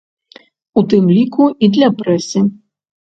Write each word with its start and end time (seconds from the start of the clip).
У 0.81 0.85
тым 0.95 1.11
ліку 1.17 1.45
і 1.67 1.73
для 1.77 1.93
прэсы. 2.01 2.43